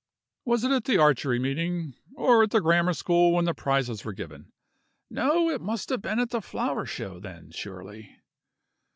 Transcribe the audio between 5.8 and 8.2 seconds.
have been at the flower show, then, surely?"